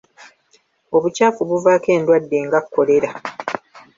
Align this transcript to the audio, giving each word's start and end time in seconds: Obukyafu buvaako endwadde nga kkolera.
Obukyafu 0.95 1.41
buvaako 1.49 1.87
endwadde 1.97 2.37
nga 2.45 2.59
kkolera. 2.63 3.11